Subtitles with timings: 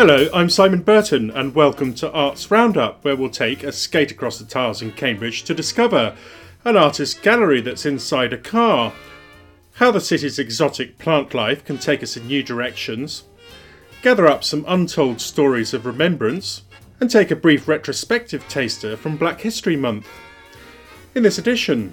[0.00, 4.38] Hello, I'm Simon Burton, and welcome to Arts Roundup, where we'll take a skate across
[4.38, 6.16] the tiles in Cambridge to discover
[6.64, 8.94] an artist gallery that's inside a car,
[9.74, 13.24] how the city's exotic plant life can take us in new directions,
[14.00, 16.62] gather up some untold stories of remembrance,
[16.98, 20.08] and take a brief retrospective taster from Black History Month.
[21.14, 21.92] In this edition,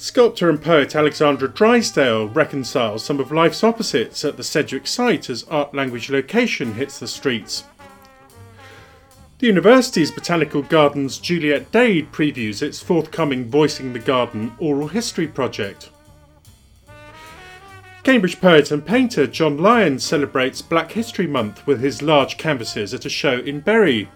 [0.00, 5.42] Sculptor and poet Alexandra Drysdale reconciles some of life's opposites at the Sidgwick site as
[5.42, 7.64] art language location hits the streets.
[9.40, 15.90] The university's Botanical Gardens Juliet Dade previews its forthcoming Voicing the Garden oral history project.
[18.02, 23.04] Cambridge poet and painter John Lyons celebrates Black History Month with his large canvases at
[23.04, 24.08] a show in Bury.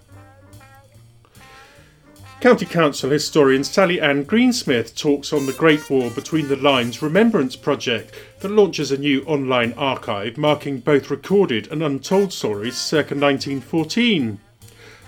[2.44, 7.56] County Council historian Sally Ann Greensmith talks on the Great War Between the Lines Remembrance
[7.56, 14.38] Project that launches a new online archive marking both recorded and untold stories circa 1914.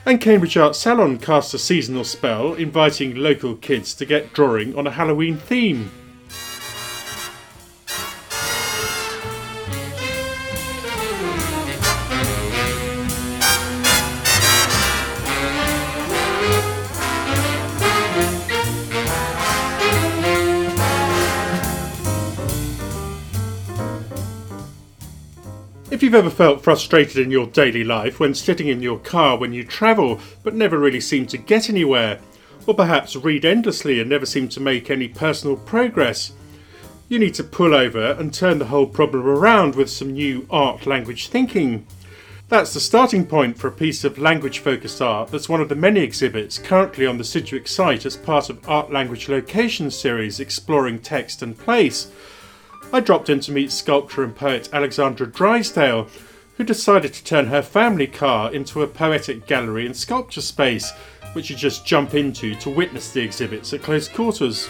[0.06, 4.86] And Cambridge Art Salon casts a seasonal spell inviting local kids to get drawing on
[4.86, 5.90] a Halloween theme.
[26.06, 29.64] You've ever felt frustrated in your daily life when sitting in your car when you
[29.64, 32.20] travel but never really seem to get anywhere,
[32.64, 36.30] or perhaps read endlessly and never seem to make any personal progress,
[37.08, 40.86] you need to pull over and turn the whole problem around with some new art
[40.86, 41.84] language thinking.
[42.48, 45.74] That's the starting point for a piece of language focused art that's one of the
[45.74, 51.00] many exhibits currently on the Sidgwick site as part of Art Language Location series exploring
[51.00, 52.12] text and place
[52.92, 56.08] I dropped in to meet sculptor and poet Alexandra Drysdale,
[56.56, 60.90] who decided to turn her family car into a poetic gallery and sculpture space,
[61.32, 64.68] which you just jump into to witness the exhibits at close quarters.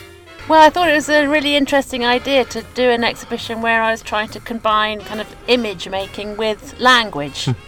[0.49, 3.91] Well, I thought it was a really interesting idea to do an exhibition where I
[3.91, 7.49] was trying to combine kind of image making with language.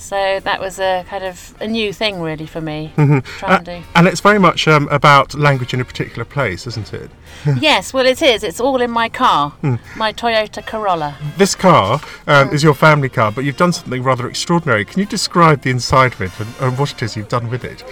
[0.00, 2.92] So that was a kind of a new thing, really, for me.
[2.96, 3.18] Mm-hmm.
[3.38, 3.82] Try and do.
[3.94, 7.10] And it's very much um, about language in a particular place, isn't it?
[7.60, 8.42] yes, well, it is.
[8.42, 9.54] It's all in my car,
[9.96, 11.16] my Toyota Corolla.
[11.36, 14.86] This car um, is your family car, but you've done something rather extraordinary.
[14.86, 17.64] Can you describe the inside of it and, and what it is you've done with
[17.64, 17.84] it?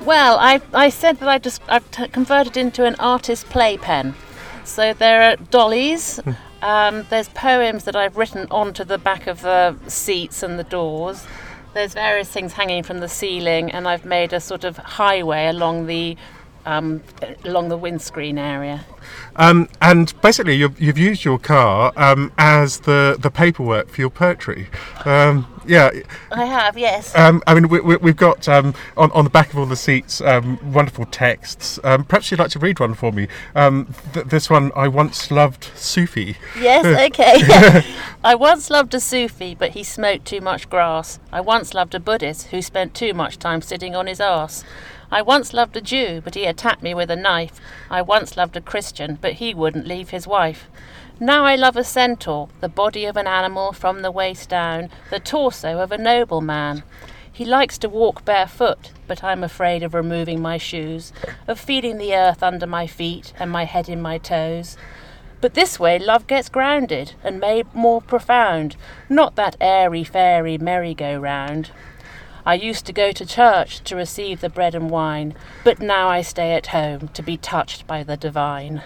[0.00, 4.14] Well, I, I said that I just I've t- converted into an artist playpen.
[4.64, 6.20] So there are dollies.
[6.62, 11.26] Um, there's poems that I've written onto the back of the seats and the doors.
[11.74, 15.86] There's various things hanging from the ceiling, and I've made a sort of highway along
[15.86, 16.16] the
[16.66, 17.02] um,
[17.44, 18.84] along the windscreen area.
[19.36, 24.10] Um, and basically, you've, you've used your car um, as the, the paperwork for your
[24.10, 24.68] poetry.
[25.04, 25.90] Um, yeah.
[26.30, 27.14] I have, yes.
[27.16, 29.76] Um, I mean, we, we, we've got um, on, on the back of all the
[29.76, 31.78] seats um, wonderful texts.
[31.84, 33.28] Um, perhaps you'd like to read one for me.
[33.54, 36.36] Um, th- this one, I once loved Sufi.
[36.58, 37.82] Yes, okay.
[38.24, 41.18] I once loved a Sufi, but he smoked too much grass.
[41.32, 44.64] I once loved a Buddhist who spent too much time sitting on his arse.
[45.10, 47.60] I once loved a Jew, but he attacked me with a knife.
[47.90, 50.68] I once loved a Christian, but he wouldn't leave his wife.
[51.20, 55.20] Now I love a centaur, the body of an animal from the waist down, the
[55.20, 56.82] torso of a noble man.
[57.32, 61.12] He likes to walk barefoot, but I'm afraid of removing my shoes,
[61.48, 64.76] of feeling the earth under my feet and my head in my toes.
[65.40, 68.76] But this way love gets grounded and made more profound,
[69.08, 71.70] not that airy fairy merry-go-round.
[72.46, 76.22] I used to go to church to receive the bread and wine, but now I
[76.22, 78.82] stay at home to be touched by the divine.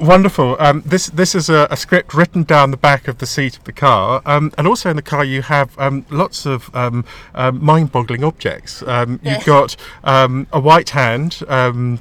[0.00, 0.56] Wonderful.
[0.58, 3.64] Um, this this is a, a, script written down the back of the seat of
[3.64, 7.04] the car, um, and also in the car you have um, lots of um,
[7.34, 8.82] um, mind-boggling objects.
[8.82, 11.34] Um, you've got a white hand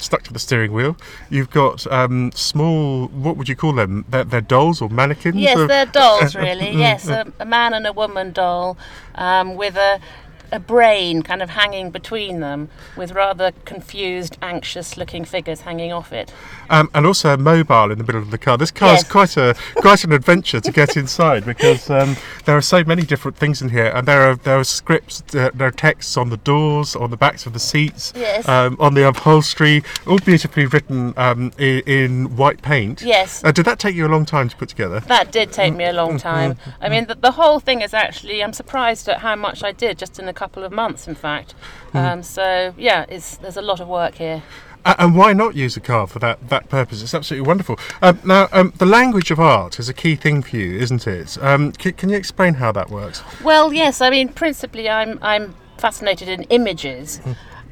[0.01, 0.97] stuck to the steering wheel.
[1.29, 1.81] You've got
[2.35, 3.07] small.
[3.09, 4.05] What would you call them?
[4.09, 5.37] They're, they're dolls or mannequins?
[5.37, 6.71] Yes, or, they're dolls, really.
[6.71, 8.75] yes, a, a, man and a woman doll
[9.55, 9.99] with a
[10.53, 16.13] a brain kind of hanging between them with rather confused, anxious looking figures hanging off
[16.13, 16.31] it.
[16.69, 18.57] Um, and also a mobile in the middle of the car.
[18.57, 22.15] This car is quite a quite an adventure to get inside because um,
[22.45, 25.49] there are so many different things in here, and there are there are scripts, there,
[25.51, 28.47] there are texts on the doors, on the backs of the seats, Yes.
[28.47, 33.01] um, on the upholstery, all beautifully written um, in, in white paint.
[33.01, 33.43] Yes.
[33.43, 34.99] Uh, did that take you a long time to put together?
[35.01, 36.57] That did take me a long time.
[36.79, 39.97] I mean, the, the whole thing is actually, I'm surprised at how much I did
[39.97, 41.55] just in a couple of months, in fact.
[41.93, 44.43] Um, so, yeah, it's, there's a lot of work here.
[44.85, 47.01] And why not use a car for that, that purpose?
[47.01, 47.79] It's absolutely wonderful.
[48.01, 51.37] Um, now, um, the language of art is a key thing for you, isn't it?
[51.41, 53.23] Um, c- can you explain how that works?
[53.41, 54.01] Well, yes.
[54.01, 57.21] I mean, principally, I'm I'm fascinated in images,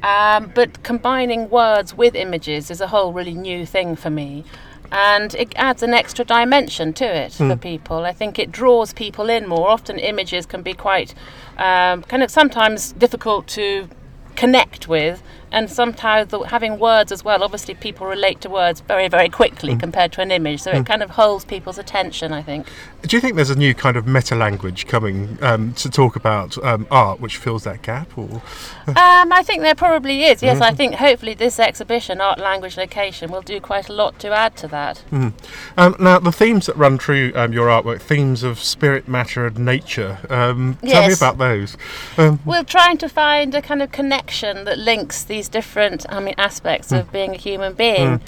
[0.02, 4.44] um, but combining words with images is a whole really new thing for me.
[4.94, 8.04] And it adds an extra dimension to it for people.
[8.04, 9.70] I think it draws people in more.
[9.70, 11.14] Often, images can be quite
[11.56, 13.88] um, kind of sometimes difficult to
[14.36, 17.42] connect with, and sometimes the, having words as well.
[17.42, 21.02] Obviously, people relate to words very, very quickly compared to an image, so it kind
[21.02, 22.32] of holds people's attention.
[22.32, 22.66] I think.
[23.02, 26.56] Do you think there's a new kind of meta language coming um, to talk about
[26.64, 28.16] um, art which fills that gap?
[28.16, 28.42] Or
[28.88, 30.42] Um, I think there probably is.
[30.42, 34.28] Yes, I think hopefully this exhibition, art, language, location, will do quite a lot to
[34.30, 35.02] add to that.
[35.12, 39.58] um, now, the themes that run through um, your artwork, themes of spirit, matter, and
[39.58, 40.18] nature.
[40.28, 41.76] Um, Tell me about those.
[42.16, 46.34] Um, We're trying to find a kind of connection that links these different, I mean,
[46.38, 48.20] aspects of being a human being,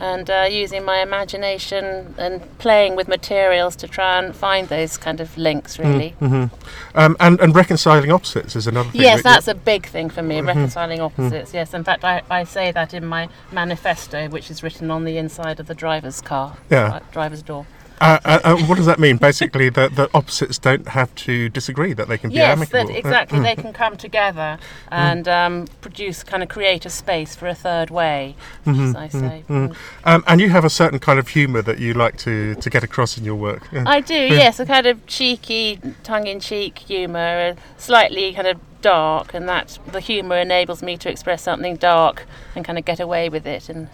[0.00, 5.20] and uh, using my imagination and playing with materials to try and find those kind
[5.20, 5.78] of links.
[5.78, 6.14] Really.
[6.20, 9.00] um, and, and reconciling opposites is another thing.
[9.02, 11.54] Yes, that that's a big thing for me, reconciling opposites.
[11.54, 15.16] Yes, in fact, I, I say that in my manifesto, which is written on the
[15.18, 16.94] inside of the driver's car, Yeah.
[16.96, 17.66] uh, driver's door.
[18.02, 19.16] Uh, uh, uh, what does that mean?
[19.16, 22.88] Basically, that the opposites don't have to disagree; that they can be Yes, amicable.
[22.88, 23.40] that Uh, exactly.
[23.40, 24.58] They can come together
[24.90, 28.34] and um, produce, kind of create a space for a third way,
[28.66, 29.44] as I say.
[29.48, 29.76] Mm.
[30.04, 32.82] Um, and you have a certain kind of humour that you like to, to get
[32.82, 33.68] across in your work.
[33.72, 33.84] Yeah.
[33.86, 39.78] I do, yes, a kind of cheeky, tongue-in-cheek humour, slightly kind of dark, and that
[39.90, 43.68] the humour enables me to express something dark and kind of get away with it.
[43.70, 43.88] And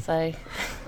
[0.00, 0.32] so,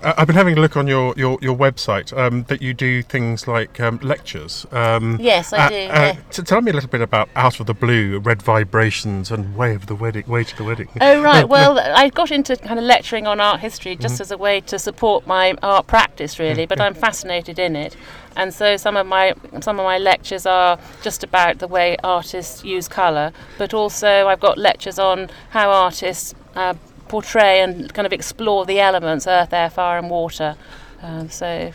[0.02, 3.00] Uh, I've been having a look on your your, your website um, that you do
[3.00, 4.66] things like um, lectures.
[4.72, 5.74] Um, yes, I uh, do.
[5.74, 6.16] uh, yeah.
[6.30, 9.74] t- tell me a little bit about Out of the Blue, Red Vibrations, and Way
[9.74, 10.88] of the Wedding, Way to the Wedding.
[11.00, 11.48] Oh right.
[11.54, 14.78] Well, I got into kind of lecturing on art history just as a way to
[14.78, 16.66] support my art practice, really.
[16.66, 17.96] But I'm fascinated in it,
[18.36, 22.64] and so some of my some of my lectures are just about the way artists
[22.64, 26.74] use colour, but also I've got lectures on how artists uh,
[27.08, 30.56] portray and kind of explore the elements: earth, air, fire, and water.
[31.02, 31.72] Um, so,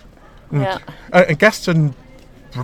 [0.52, 0.80] yeah.
[1.14, 1.94] Uh, and Gaston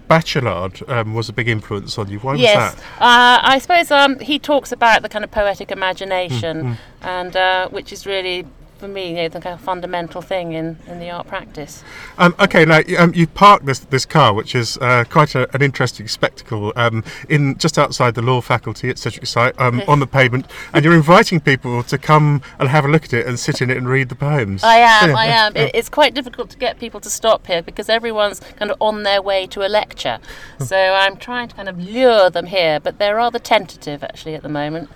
[0.09, 2.17] Bachelard um, was a big influence on you.
[2.19, 2.81] Why was Yes, that?
[2.99, 7.93] uh, I suppose um, he talks about the kind of poetic imagination, and uh, which
[7.93, 8.47] is really,
[8.77, 11.83] for me, you know, the kind of fundamental thing in, in the art practice.
[12.17, 15.61] Um, okay, now um, you parked this this car, which is uh, quite a, an
[15.61, 20.07] interesting spectacle, um, in just outside the law faculty at Sidgwick site, um, on the
[20.07, 23.61] pavement, and you're inviting people to come and have a look at it and sit
[23.61, 24.63] in it and read the poems.
[24.63, 25.55] I am, Yeah, I am.
[25.55, 29.03] It, it's quite difficult to get people to stop here because everyone's kind of on
[29.03, 30.19] their way to a lecture.
[30.59, 34.43] So I'm trying to kind of lure them here, but they're rather tentative actually at
[34.43, 34.89] the moment.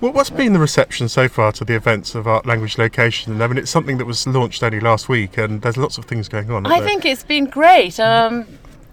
[0.00, 3.19] Well, what's been the reception so far to the events of Art Language Location?
[3.28, 6.28] I mean, it's something that was launched only last week, and there's lots of things
[6.28, 6.66] going on.
[6.66, 6.88] I there?
[6.88, 7.98] think it's been great.
[8.00, 8.46] Um,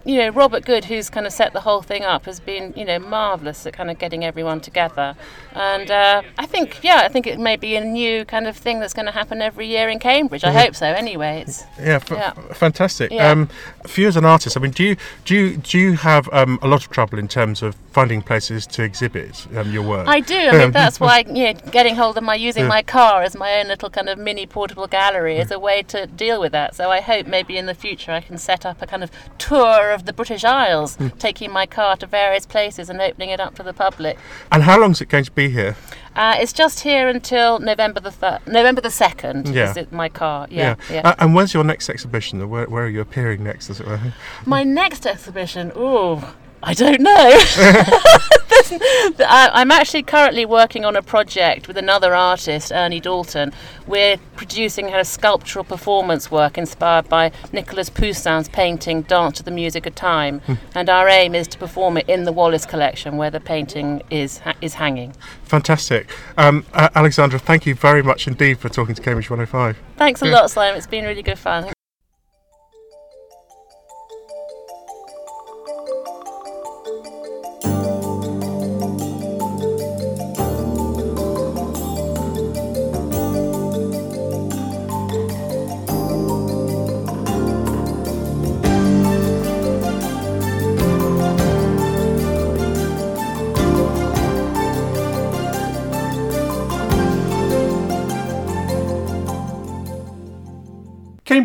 [0.08, 2.84] you know, Robert Good, who's kind of set the whole thing up, has been, you
[2.84, 5.14] know, marvellous at kind of getting everyone together.
[5.52, 8.80] And uh, I think, yeah, I think it may be a new kind of thing
[8.80, 10.44] that's going to happen every year in Cambridge.
[10.44, 10.86] I hope so.
[10.86, 12.32] Anyway, it's Yeah, f- Yeah.
[12.54, 13.10] fantastic.
[13.12, 13.30] Yeah.
[13.30, 13.48] Um,
[13.86, 14.96] for you as an artist, I mean, do you
[15.26, 18.66] do you, do you have um, a lot of trouble in terms of finding places
[18.68, 20.08] to exhibit um, your work?
[20.08, 20.38] I do.
[20.38, 23.36] I mean, Um, that's why you know, getting hold of my using my car as
[23.36, 26.74] my own little kind of mini portable gallery is a way to deal with that.
[26.74, 29.90] So I hope maybe in the future I can set up a kind of tour
[29.90, 33.62] of the British Isles, taking my car to various places and opening it up to
[33.62, 34.18] the public.
[34.52, 35.76] And how long is it going to be here?
[36.16, 39.48] Uh, it's just here until November the thir- November the second.
[39.48, 39.70] Yeah.
[39.70, 40.48] Is it my car?
[40.50, 41.02] Yeah, yeah.
[41.04, 42.48] Uh, and when's your next exhibition?
[42.48, 44.00] Where, where are you appearing next, as it were?
[44.44, 46.20] My next exhibition, ooh,
[46.62, 47.38] I don't know.
[49.28, 53.52] I'm actually currently working on a project with another artist, Ernie Dalton.
[53.86, 59.86] We're producing her sculptural performance work inspired by Nicholas Poussin's painting Dance to the Music
[59.86, 60.40] of Time,
[60.74, 64.38] and our aim is to perform it in the Wallace collection where the painting is
[64.38, 65.12] ha- is hanging.
[65.44, 66.10] Fantastic.
[66.36, 69.76] Um, uh, Alexandra, thank you very much indeed for talking to Cambridge 105.
[69.96, 70.76] Thanks a lot, Simon.
[70.76, 71.72] It's been really good fun.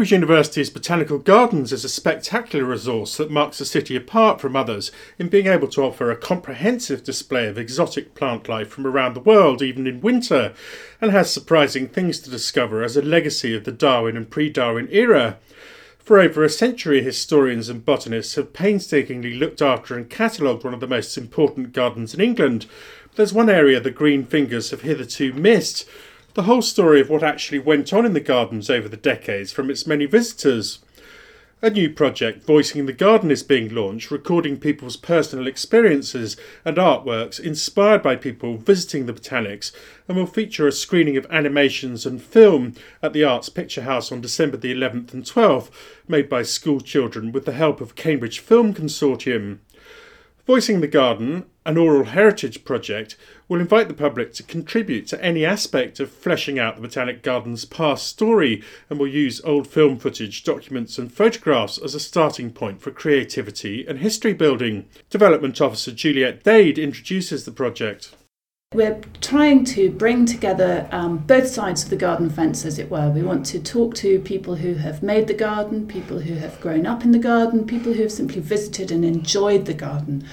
[0.04, 4.92] Cambridge University's Botanical Gardens is a spectacular resource that marks the city apart from others
[5.18, 9.22] in being able to offer a comprehensive display of exotic plant life from around the
[9.22, 10.54] world, even in winter,
[11.00, 14.90] and has surprising things to discover as a legacy of the Darwin and pre Darwin
[14.92, 15.38] era.
[16.00, 20.82] For over a century, historians and botanists have painstakingly looked after and catalogued one of
[20.82, 22.66] the most important gardens in England.
[23.04, 25.88] But there's one area the green fingers have hitherto missed
[26.34, 29.70] the whole story of what actually went on in the gardens over the decades from
[29.70, 30.80] its many visitors.
[31.62, 36.36] A new project, Voicing the Garden, is being launched, recording people's personal experiences
[36.66, 39.72] and artworks inspired by people visiting the botanics,
[40.08, 44.20] and will feature a screening of animations and film at the Arts Picture House on
[44.20, 45.70] December the 11th and 12th,
[46.06, 49.60] made by school children with the help of Cambridge Film Consortium.
[50.46, 53.16] Voicing the Garden, an oral heritage project,
[53.48, 57.64] will invite the public to contribute to any aspect of fleshing out the Botanic Garden's
[57.64, 62.82] past story and will use old film footage, documents, and photographs as a starting point
[62.82, 64.86] for creativity and history building.
[65.10, 68.14] Development Officer Juliet Dade introduces the project.
[68.74, 73.10] We're trying to bring together um, both sides of the garden fence, as it were.
[73.10, 76.88] We want to talk to people who have made the garden, people who have grown
[76.88, 80.28] up in the garden, people who have simply visited and enjoyed the garden,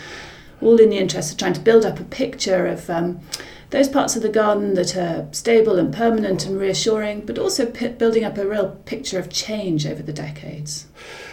[0.63, 3.21] all in the interest of trying to build up a picture of um,
[3.69, 7.89] those parts of the garden that are stable and permanent and reassuring, but also p-
[7.89, 10.87] building up a real picture of change over the decades.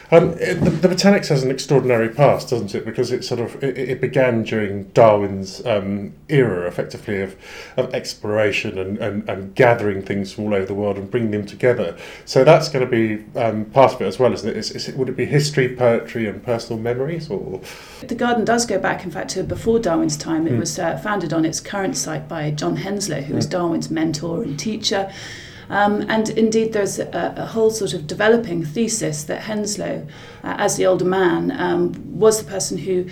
[0.10, 2.86] Um, it, the, the, botanics has an extraordinary past, doesn't it?
[2.86, 7.36] Because it sort of it, it began during Darwin's um, era, effectively of,
[7.76, 11.46] of exploration and, and, and gathering things from all over the world and bringing them
[11.46, 11.98] together.
[12.24, 14.56] So that's going to be um, part of it as well, isn't it?
[14.56, 14.96] Is, is it?
[14.96, 17.60] Would it be history, poetry, and personal memories, or
[18.08, 20.48] the garden does go back, in fact, to before Darwin's time.
[20.48, 20.60] It mm.
[20.60, 23.38] was uh, founded on its current site by John Henslow, who mm.
[23.38, 25.12] was Darwin's mentor and teacher.
[25.70, 30.08] Um, and indeed, there's a, a, whole sort of developing thesis that Henslow,
[30.44, 33.08] uh, as the older man, um, was the person who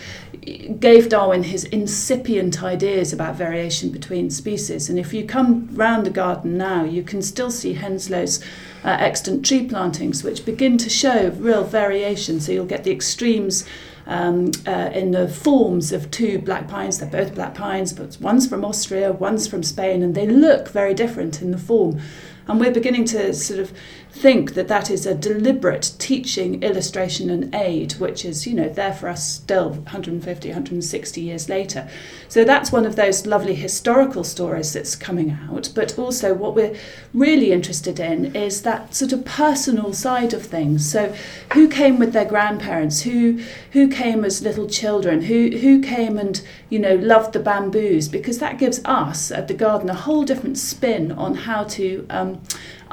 [0.80, 4.90] gave Darwin his incipient ideas about variation between species.
[4.90, 8.44] And if you come round the garden now, you can still see Henslow's
[8.84, 12.40] uh, extant tree plantings, which begin to show real variation.
[12.40, 13.66] So you'll get the extremes.
[14.08, 17.00] Um, uh, in the forms of two black pines.
[17.00, 20.94] They're both black pines, but one's from Austria, one's from Spain, and they look very
[20.94, 22.00] different in the form.
[22.48, 23.74] And we're beginning to sort of
[24.16, 28.94] think that that is a deliberate teaching, illustration, and aid, which is, you know, there
[28.94, 31.88] for us still 150, 160 years later.
[32.30, 35.70] So that's one of those lovely historical stories that's coming out.
[35.76, 36.76] But also, what we're
[37.14, 40.90] really interested in is that sort of personal side of things.
[40.90, 41.14] So,
[41.54, 43.02] who came with their grandparents?
[43.02, 43.42] Who
[43.74, 45.24] who came as little children?
[45.24, 48.08] Who who came and you know loved the bamboos?
[48.08, 52.06] Because that gives us at the garden a whole different spin on how to.
[52.10, 52.42] Um,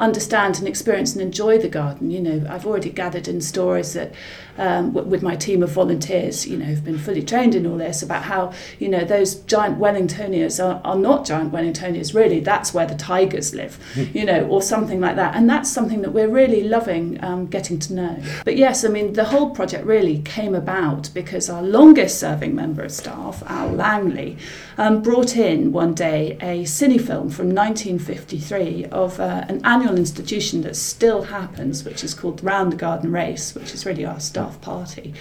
[0.02, 2.10] understand and experience and enjoy the garden.
[2.10, 4.12] You know, I've already gathered in stories that
[4.58, 7.78] um, w- with my team of volunteers, you know, who've been fully trained in all
[7.78, 12.40] this about how, you know, those giant Wellingtonias are, are not giant Wellingtonias, really.
[12.40, 14.04] That's where the tigers live, hmm.
[14.12, 15.36] you know, or something like that.
[15.36, 18.22] And that's something that we're really loving um, getting to know.
[18.44, 22.82] But yes, I mean, the whole project really came about because our longest serving member
[22.82, 24.36] of staff, Al Langley,
[24.78, 30.62] um, brought in one day a cine film from 1953 of uh, an annual institution
[30.62, 34.60] that still happens, which is called Round the Garden Race, which is really our staff
[34.60, 35.14] party.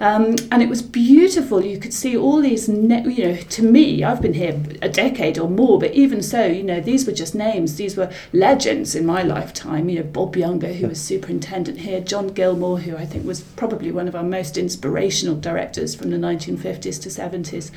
[0.00, 1.64] Um, and it was beautiful.
[1.64, 5.38] You could see all these, ne- you know, to me, I've been here a decade
[5.38, 7.76] or more, but even so, you know, these were just names.
[7.76, 9.88] These were legends in my lifetime.
[9.88, 13.92] You know, Bob Younger, who was superintendent here, John Gilmour, who I think was probably
[13.92, 17.70] one of our most inspirational directors from the 1950s to 70s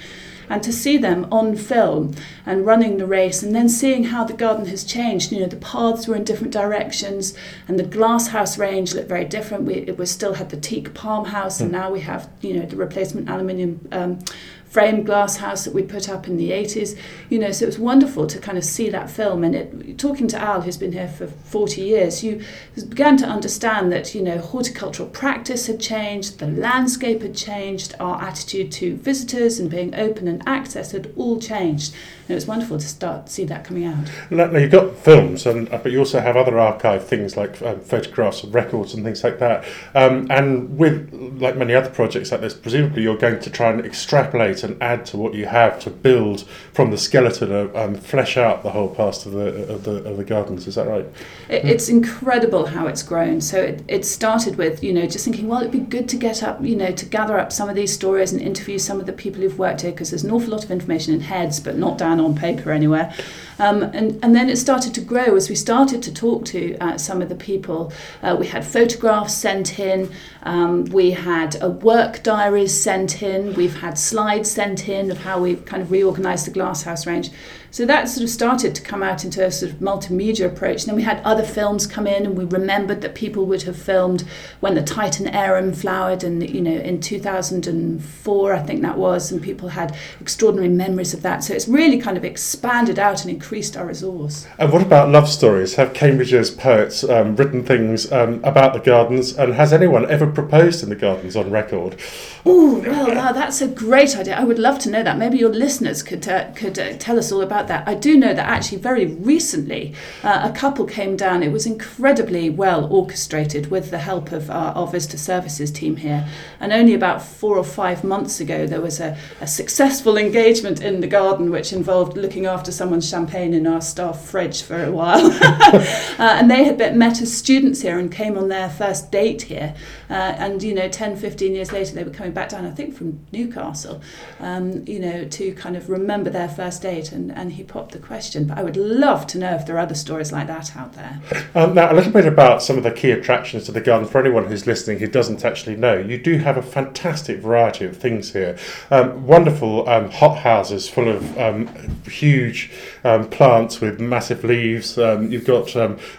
[0.50, 2.14] and to see them on film
[2.46, 5.56] and running the race and then seeing how the garden has changed you know the
[5.58, 7.34] paths were in different directions
[7.68, 11.60] and the glasshouse range looked very different we, we still had the teak palm house
[11.60, 11.78] and hmm.
[11.78, 14.20] now we have you know the replacement aluminium um,
[14.70, 16.98] framed glass house that we put up in the 80s.
[17.30, 19.44] You know, so it was wonderful to kind of see that film.
[19.44, 22.44] And it, talking to Al, who's been here for 40 years, you
[22.90, 28.22] began to understand that, you know, horticultural practice had changed, the landscape had changed, our
[28.22, 31.94] attitude to visitors and being open and access had all changed.
[32.30, 34.12] It was wonderful to start to see that coming out.
[34.30, 37.80] Now, you've got films, and uh, but you also have other archive things like um,
[37.80, 39.64] photographs and records and things like that.
[39.96, 43.86] Um, and with like many other projects like this, presumably you're going to try and
[43.86, 46.44] extrapolate and add to what you have to build
[46.74, 50.18] from the skeleton and um, flesh out the whole past of the of the of
[50.18, 50.68] the gardens.
[50.68, 51.06] Is that right?
[51.50, 53.40] It's incredible how it's grown.
[53.40, 56.44] So it, it started with you know just thinking, well, it'd be good to get
[56.44, 59.14] up, you know, to gather up some of these stories and interview some of the
[59.14, 61.98] people who've worked here because there's an awful lot of information in heads, but not
[61.98, 63.14] down on paper anywhere.
[63.60, 66.98] Um, and, and then it started to grow as we started to talk to uh,
[66.98, 67.92] some of the people.
[68.22, 70.12] Uh, we had photographs sent in,
[70.44, 75.42] um, we had uh, work diaries sent in, we've had slides sent in of how
[75.42, 77.32] we've kind of reorganised the glasshouse range.
[77.72, 80.82] So that sort of started to come out into a sort of multimedia approach.
[80.84, 83.78] And then we had other films come in, and we remembered that people would have
[83.78, 84.24] filmed
[84.60, 89.42] when the Titan arum flowered, and you know, in 2004, I think that was, and
[89.42, 91.44] people had extraordinary memories of that.
[91.44, 94.48] So it's really kind of expanded out and increased our resource.
[94.58, 95.76] And what about love stories?
[95.76, 100.84] Have Cambridge's poets um, written things um, about the gardens, and has anyone ever proposed
[100.84, 101.98] in the gardens on record?
[102.46, 104.36] Oh well, that's a great idea.
[104.36, 105.18] I would love to know that.
[105.18, 107.88] Maybe your listeners could uh, could uh, tell us all about about that.
[107.88, 111.44] I do know that actually very recently uh, a couple came down.
[111.44, 116.28] It was incredibly well orchestrated with the help of our, our visitor services team here.
[116.60, 121.02] And only about four or five months ago, there was a, a successful engagement in
[121.02, 125.26] the garden which involved looking after someone's champagne in our staff fridge for a while.
[125.42, 125.82] uh,
[126.20, 129.74] and they had met as students here and came on their first date here.
[130.10, 132.96] Uh, and, you know, 10, 15 years later, they were coming back down, I think
[132.96, 134.00] from Newcastle,
[134.40, 138.00] um, you know, to kind of remember their first date and, and he popped the
[138.00, 138.46] question.
[138.46, 141.20] But I would love to know if there are other stories like that out there.
[141.56, 144.22] Um, now, a little bit about some of the key attractions to the garden for
[144.22, 145.98] anyone who's listening who doesn't actually know.
[145.98, 148.56] You do have a fantastic variety of things here.
[148.92, 151.68] Um, wonderful um, hot houses full of um,
[152.06, 152.72] huge
[153.04, 155.00] um, plants with massive leaves.
[155.00, 155.76] Um, you've got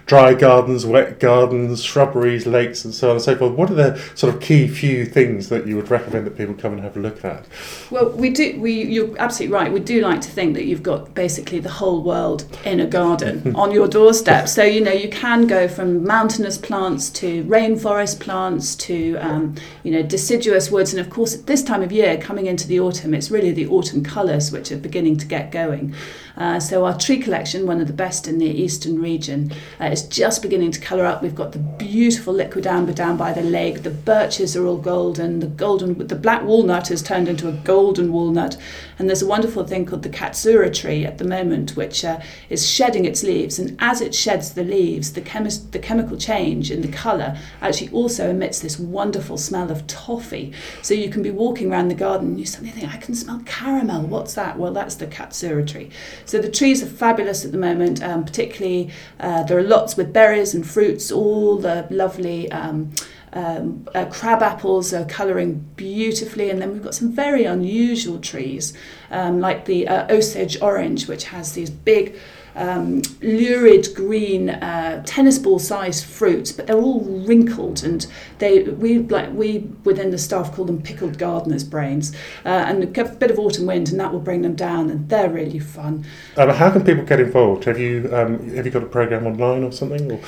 [0.06, 3.52] dry gardens, wet gardens, shrubberies, lakes, and so on and so forth.
[3.52, 6.72] What are the sort of key few things that you would recommend that people come
[6.72, 7.44] and have a look at?
[7.90, 8.58] Well, we do.
[8.61, 9.72] We you're absolutely right.
[9.72, 13.54] We do like to think that you've got basically the whole world in a garden
[13.62, 14.48] on your doorstep.
[14.48, 19.92] So, you know, you can go from mountainous plants to rainforest plants to, um, you
[19.92, 20.92] know, deciduous woods.
[20.92, 23.66] And of course, at this time of year, coming into the autumn, it's really the
[23.68, 25.94] autumn colours which are beginning to get going.
[26.38, 30.03] Uh, so our tree collection, one of the best in the eastern region, uh, is
[30.05, 31.22] just beginning to colour up.
[31.22, 33.83] We've got the beautiful liquid amber down by the lake.
[33.83, 35.40] The birches are all golden.
[35.40, 38.57] The golden, the black walnut has turned into a golden walnut,
[38.98, 42.68] and there's a wonderful thing called the katsura tree at the moment, which uh, is
[42.68, 43.59] shedding its leaves.
[43.59, 47.90] And as it sheds the leaves, the, chemi- the chemical change in the colour actually
[47.90, 50.53] also emits this wonderful smell of toffee.
[50.83, 53.42] So you can be walking around the garden and you suddenly think, I can smell
[53.44, 54.03] caramel.
[54.03, 54.57] What's that?
[54.57, 55.90] Well, that's the katsura tree.
[56.28, 60.12] So the trees are fabulous at the moment, um, particularly uh, there are lots with
[60.12, 62.52] berries and fruits, all the lovely.
[62.52, 62.92] Um,
[63.32, 68.74] um, uh, crab apples are colouring beautifully, and then we've got some very unusual trees,
[69.10, 72.14] um, like the uh, Osage orange, which has these big
[72.59, 78.07] um, lurid green uh, tennis ball sized fruits, but they're all wrinkled and
[78.38, 82.14] they we like we within the staff call them pickled gardener's brains.
[82.44, 85.31] Uh, and a bit of autumn wind and that will bring them down, and they're
[85.31, 86.05] really fun.
[86.37, 87.64] Um, how can people get involved?
[87.64, 90.11] Have you um, have you got a program online or something?
[90.12, 90.21] Or?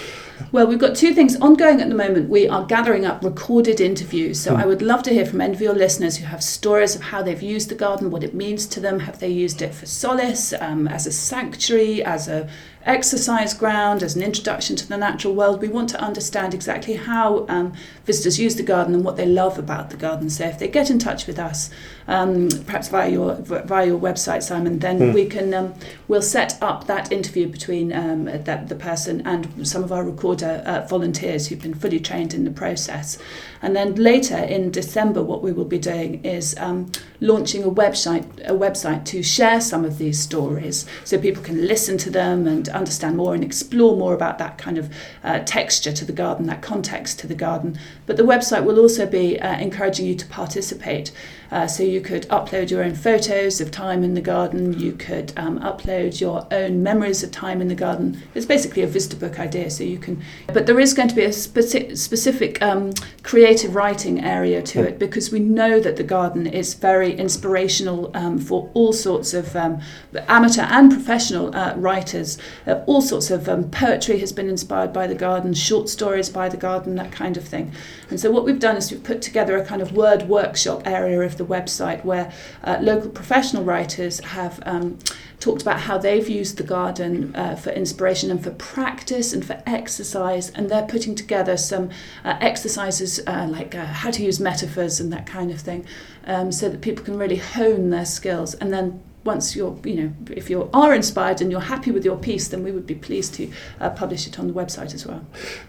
[0.52, 2.28] Well, we've got two things ongoing at the moment.
[2.28, 4.62] We are gathering up recorded interviews, so mm.
[4.62, 7.22] I would love to hear from any of your listeners who have stories of how
[7.22, 9.00] they've used the garden, what it means to them.
[9.00, 12.48] Have they used it for solace, um, as a sanctuary, as a
[12.84, 15.60] exercise ground, as an introduction to the natural world.
[15.60, 17.72] We want to understand exactly how um,
[18.04, 20.30] visitors use the garden and what they love about the garden.
[20.30, 21.70] So if they get in touch with us,
[22.08, 25.14] um, perhaps via your via your website, Simon, then mm.
[25.14, 25.74] we can um,
[26.08, 30.62] we'll set up that interview between um, that the person and some of our recorder
[30.64, 33.18] uh, volunteers who've been fully trained in the process.
[33.62, 38.24] And then later in December, what we will be doing is um, launching a website
[38.46, 42.68] a website to share some of these stories, so people can listen to them and
[42.70, 46.62] understand more and explore more about that kind of uh, texture to the garden, that
[46.62, 47.78] context to the garden.
[48.06, 51.12] But the website will also be uh, encouraging you to participate.
[51.50, 55.32] Uh, so you could upload your own photos of time in the garden, you could
[55.36, 58.22] um, upload your own memories of time in the garden.
[58.34, 60.22] It's basically a visitor book idea, so you can.
[60.52, 64.98] But there is going to be a speci- specific um, creative writing area to it
[64.98, 69.80] because we know that the garden is very inspirational um, for all sorts of um,
[70.28, 72.38] amateur and professional uh, writers.
[72.66, 76.48] Uh, all sorts of um, poetry has been inspired by the garden, short stories by
[76.48, 77.72] the garden, that kind of thing.
[78.08, 81.20] And so what we've done is we've put together a kind of word workshop area
[81.20, 84.98] of the website where uh, local professional writers have um,
[85.40, 89.60] talked about how they've used the garden uh, for inspiration and for practice and for
[89.66, 91.88] exercise, and they're putting together some
[92.24, 95.84] uh, exercises uh, like uh, how to use metaphors and that kind of thing,
[96.26, 98.54] um, so that people can really hone their skills.
[98.54, 102.16] And then once you're, you know, if you are inspired and you're happy with your
[102.16, 103.50] piece, then we would be pleased to
[103.80, 105.24] uh, publish it on the website as well.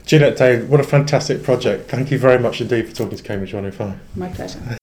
[0.05, 1.89] Juliet Dade, what a fantastic project.
[1.89, 4.17] Thank you very much indeed for talking to Cambridge 105.
[4.17, 4.77] My pleasure.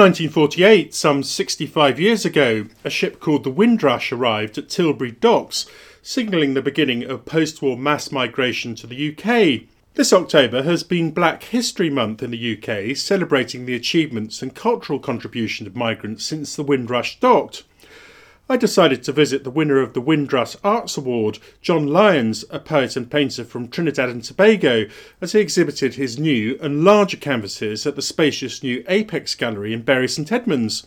[0.00, 5.66] 1948, some 65 years ago, a ship called the Windrush arrived at Tilbury Docks,
[6.00, 9.68] signalling the beginning of post war mass migration to the UK.
[9.96, 14.98] This October has been Black History Month in the UK, celebrating the achievements and cultural
[14.98, 17.64] contribution of migrants since the Windrush docked.
[18.50, 22.96] I decided to visit the winner of the Windrush Arts Award, John Lyons, a poet
[22.96, 24.86] and painter from Trinidad and Tobago,
[25.20, 29.82] as he exhibited his new and larger canvases at the spacious new Apex Gallery in
[29.82, 30.84] Bury St Edmunds.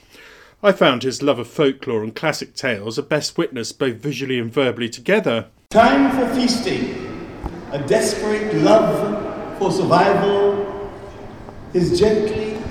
[0.62, 4.52] I found his love of folklore and classic tales a best witness both visually and
[4.52, 5.48] verbally together.
[5.70, 7.30] Time for feasting,
[7.72, 10.92] a desperate love for survival,
[11.72, 12.62] his gently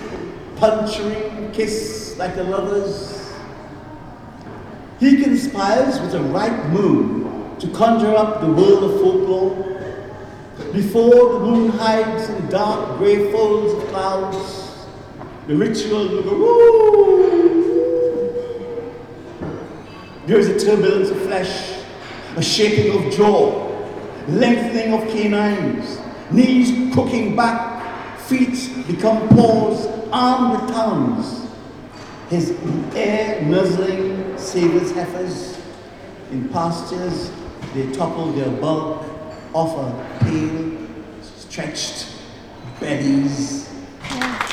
[0.56, 3.21] puncturing kiss like a lover's
[5.02, 9.50] he conspires with a right moon to conjure up the world of folklore.
[10.72, 14.86] Before the moon hides in dark grey folds of clouds,
[15.48, 17.72] the ritual go woo.
[20.26, 21.82] There is a turbulence of flesh,
[22.36, 23.72] a shaping of jaw,
[24.28, 25.98] lengthening of canines,
[26.30, 31.48] knees crooking back, feet become paws, armed with talons.
[32.30, 32.56] His
[32.94, 35.58] air nuzzling savers heifers
[36.30, 37.30] in pastures,
[37.74, 39.04] they topple their bulk,
[39.54, 40.78] offer pale,
[41.22, 42.08] stretched
[42.80, 43.68] bellies.
[44.04, 44.52] Yeah.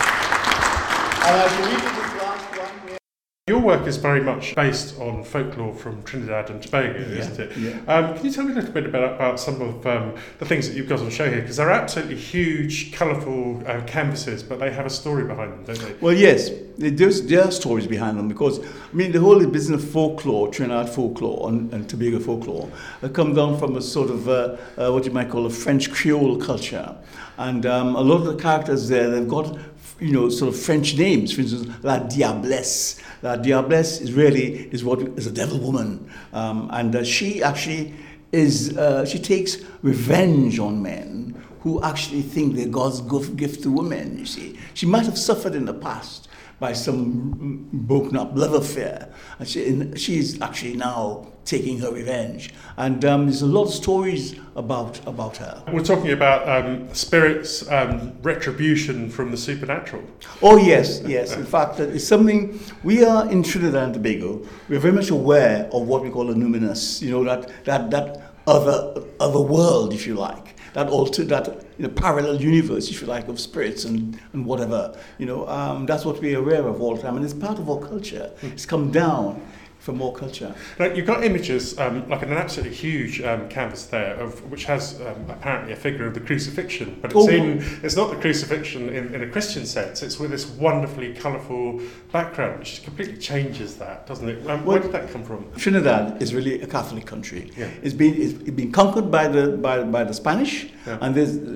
[3.49, 7.57] Your work is very much based on folklore from Trinidad and Tobago, yeah, isn't it?
[7.57, 7.79] Yeah.
[7.87, 10.69] Um, can you tell me a little bit about, about some of um, the things
[10.69, 11.41] that you've got on show here?
[11.41, 15.79] Because they're absolutely huge, colourful uh, canvases, but they have a story behind them, don't
[15.79, 15.95] they?
[15.99, 19.89] Well, yes, there's, there are stories behind them because, I mean, the whole business of
[19.89, 22.69] folklore, Trinidad folklore and, and Tobago folklore,
[23.01, 25.91] uh, come down from a sort of uh, uh, what you might call a French
[25.91, 26.95] Creole culture.
[27.39, 29.57] And um, a lot of the characters there, they've got
[29.99, 31.33] you know, sort of French names.
[31.33, 33.01] For instance, La Diablesse.
[33.21, 37.93] La Diablesse is really is what is a devil woman, um, and uh, she actually
[38.31, 44.17] is uh, she takes revenge on men who actually think they're God's gift to women.
[44.17, 46.28] You see, she might have suffered in the past
[46.59, 49.09] by some broken up love affair.
[49.39, 52.53] And she, and she's actually now taking her revenge.
[52.77, 55.63] And um, there's a lot of stories about, about her.
[55.71, 60.03] We're talking about um, spirits, um, retribution from the supernatural.
[60.41, 61.35] Oh, yes, yes.
[61.35, 65.87] In fact, it's something we are in Trinidad and Tobago, we're very much aware of
[65.87, 70.15] what we call a numinous, you know, that, that, that other, other world, if you
[70.15, 74.45] like that alter that you know, parallel universe, if you like, of spirits and, and
[74.45, 74.97] whatever.
[75.17, 77.69] You know, um, that's what we're aware of all the time, and it's part of
[77.69, 78.31] our culture.
[78.41, 79.41] It's come down
[79.89, 80.53] for more culture.
[80.79, 85.29] You've got images, um, like an absolutely huge um, canvas there, of which has um,
[85.29, 89.23] apparently a figure of the crucifixion, but it's in it's not the crucifixion in, in
[89.23, 90.03] a Christian sense.
[90.03, 94.47] It's with this wonderfully colourful background, which completely changes that, doesn't it?
[94.47, 95.51] Um, where did that come from?
[95.57, 97.51] Trinidad is really a Catholic country.
[97.57, 97.69] Yeah.
[97.81, 100.53] It's been it's been conquered by the by, by the Spanish,
[100.85, 100.99] Yeah.
[101.01, 101.15] and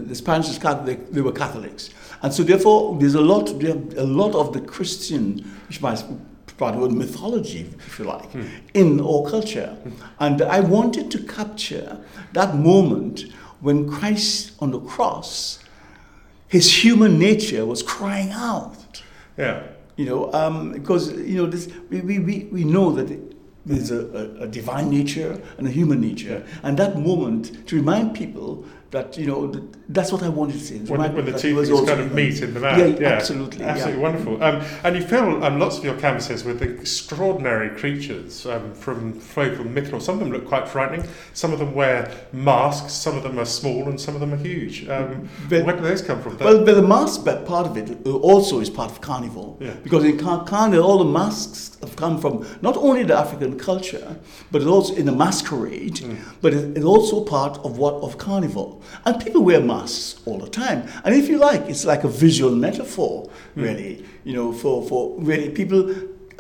[0.10, 0.98] the Spanish is Catholic.
[1.12, 1.91] They were Catholics,
[2.24, 5.24] and so therefore there's a lot there a lot of the Christian,
[5.67, 6.04] which might
[6.63, 8.30] part mythology, if you like,
[8.73, 9.76] in our culture,
[10.19, 11.99] and I wanted to capture
[12.32, 13.26] that moment
[13.60, 15.60] when Christ on the cross,
[16.47, 19.02] his human nature was crying out.
[19.38, 19.63] Yeah.
[19.97, 23.21] You know, um, because you know this, we, we, we, we know that it,
[23.65, 28.15] there's a, a, a divine nature and a human nature, and that moment to remind
[28.15, 30.77] people that you know th- that's what I wanted to say.
[30.77, 33.01] When, when the people that he two things kind of meet in the man.
[33.01, 33.65] Yeah, absolutely.
[33.65, 34.08] Absolutely yeah.
[34.08, 34.43] wonderful.
[34.43, 39.60] Um, and you fill um, lots of your canvases with extraordinary creatures um, from folk
[39.60, 39.89] or myth.
[40.01, 41.06] Some of them look quite frightening.
[41.34, 42.93] Some of them wear masks.
[42.93, 44.88] Some of them are small and some of them are huge.
[44.88, 46.38] Um, But- where do those come from?
[46.38, 49.58] Well, but the mask part of it uh, also is part of carnival.
[49.60, 49.73] Yeah.
[49.84, 54.17] Because in car- carnival, all the masks have come from not only the African culture,
[54.51, 56.17] but it's also in the masquerade, Mm.
[56.41, 58.83] but it's also part of what of carnival.
[59.06, 60.88] And people wear masks all the time.
[61.04, 63.63] And if you like, it's like a visual metaphor, Mm.
[63.63, 64.06] really.
[64.24, 65.93] You know, for, for really people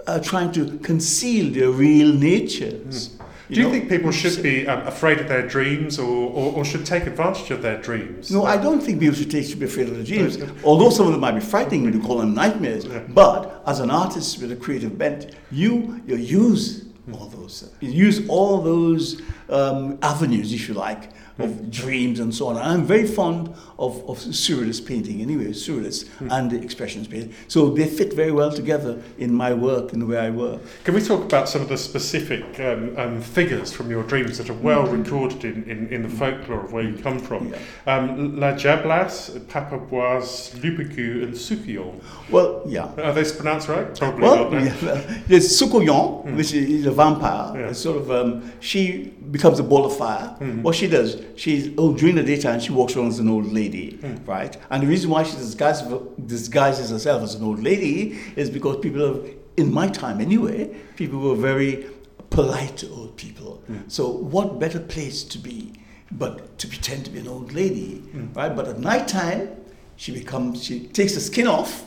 [0.07, 3.09] are trying to conceal their real natures.
[3.09, 3.19] Mm.
[3.49, 3.71] do you know?
[3.71, 7.51] think people should be um, afraid of their dreams or, or, or should take advantage
[7.51, 8.31] of their dreams?
[8.31, 10.37] No, I don't think people should, take, should be afraid of their dreams.
[10.63, 12.85] Although some of them might be frightening when you call them nightmares.
[13.09, 18.27] But as an artist with a creative bent, you you use all those you use
[18.29, 22.57] all those um, avenues, if you like, of dreams and so on.
[22.57, 23.47] And I'm very fond
[23.79, 27.33] of, of surrealist painting anyway, surrealist and the expressionist painting.
[27.47, 30.61] So they fit very well together in my work and the way I work.
[30.83, 34.49] Can we talk about some of the specific um, um, figures from your dreams that
[34.49, 37.53] are well recorded in, in, in the folklore of where you come from?
[37.87, 40.19] Um, La Jablas, Papa Bois,
[40.61, 42.01] Lupicu, and Soucouyant.
[42.29, 42.91] Well, yeah.
[43.01, 43.97] Are they pronounced right?
[43.97, 44.63] Probably Well, not.
[44.63, 47.59] yeah, there's Soucouyant, which is a vampire.
[47.59, 47.69] Yeah.
[47.69, 50.27] It's Sort of, um, she becomes a ball of fire.
[50.61, 53.97] What she does, she's oh, during the daytime she walks around as an old lady,
[53.97, 54.23] hmm.
[54.25, 54.55] right?
[54.69, 55.91] And the reason why she disguises,
[56.25, 61.19] disguises herself as an old lady is because people have, in my time anyway, people
[61.19, 61.85] were very
[62.29, 63.63] polite to old people.
[63.67, 63.79] Hmm.
[63.87, 65.73] So what better place to be
[66.11, 68.33] but to pretend to be an old lady, hmm.
[68.33, 68.55] right?
[68.55, 69.49] But at night time,
[69.95, 71.85] she becomes she takes the skin off,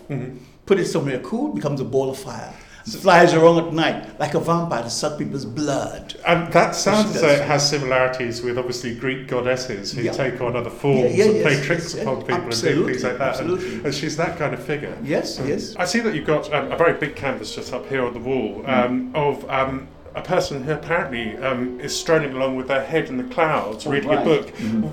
[0.66, 2.52] put it somewhere cool, becomes a ball of fire.
[2.86, 6.14] Flies around at night like a vampire to suck people's blood.
[6.24, 10.12] And that sounds as though it has similarities with obviously Greek goddesses who Yeah.
[10.12, 12.62] take on other forms Yeah, yeah, and yes, play yes, tricks yes, upon people and
[12.62, 13.40] do things like that.
[13.40, 14.96] And, and she's that kind of figure.
[15.02, 15.74] Yes, Um, yes.
[15.76, 18.20] I see that you've got um, a very big canvas just up here on the
[18.20, 23.08] wall um, of um, a person who apparently um, is strolling along with their head
[23.08, 24.24] in the clouds, Oh, reading a right.
[24.24, 24.50] book.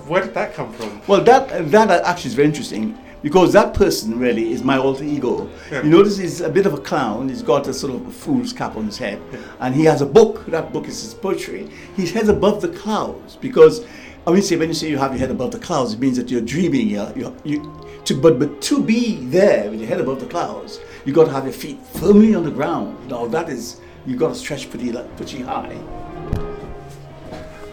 [0.08, 1.00] Where did that come from?
[1.08, 5.50] Well, that that actually is very interesting because that person really is my alter ego.
[5.72, 7.30] You notice he's a bit of a clown.
[7.30, 9.20] He's got a sort of a fool's cap on his head,
[9.60, 10.46] and he has a book.
[10.48, 11.70] That book is his poetry.
[11.96, 13.86] His head's above the clouds because
[14.28, 16.18] I mean, say when you say you have your head above the clouds, it means
[16.18, 16.90] that you're dreaming.
[16.90, 20.80] You're, you're, you to but but to be there with your head above the clouds,
[21.06, 23.10] you've got to have your feet firmly on the ground.
[23.10, 25.78] Now that is you've got to stretch pretty pretty high.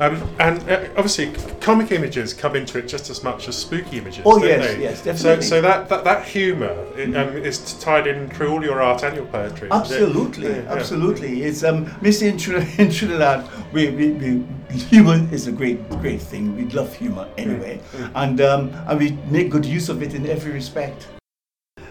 [0.01, 4.23] Um, and uh, obviously, comic images come into it just as much as spooky images.
[4.25, 4.83] Oh, don't yes, they?
[4.83, 5.45] yes, So, definitely.
[5.45, 9.15] so that that, that humour it, um, is tied in through all your art and
[9.15, 9.69] your poetry.
[9.69, 9.73] is it?
[9.73, 11.43] Absolutely, Yeah, absolutely.
[11.43, 16.57] It's um, Missy in Trinidad, we, we, we, humor is a great, great thing.
[16.57, 17.83] We love humor anyway,
[18.15, 21.09] and um, and we make good use of it in every respect.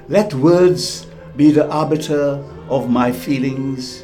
[0.08, 4.04] Let words be the arbiter of my feelings,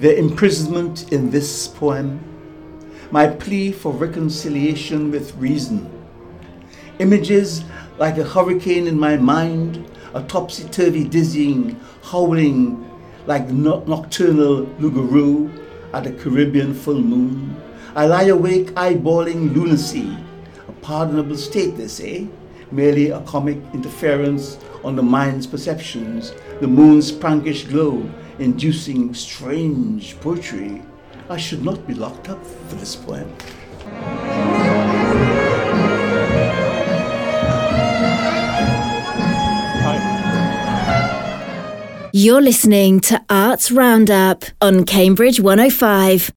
[0.00, 2.18] their imprisonment in this poem,
[3.10, 5.90] my plea for reconciliation with reason.
[6.98, 7.64] Images
[7.98, 12.80] like a hurricane in my mind, a topsy turvy dizzying, howling
[13.26, 15.50] like the no- nocturnal Lugaroo
[15.92, 17.56] at a Caribbean full moon.
[17.94, 20.16] I lie awake eyeballing lunacy,
[20.68, 21.76] a pardonable state, eh?
[21.76, 22.28] they say,
[22.70, 30.82] merely a comic interference on the mind's perceptions, the moon's prankish glow inducing strange poetry.
[31.30, 33.32] I should not be locked up for this poem.
[42.12, 46.30] You're listening to Arts Roundup on Cambridge 105.